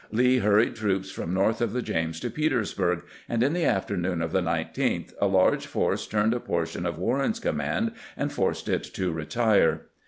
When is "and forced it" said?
8.17-8.83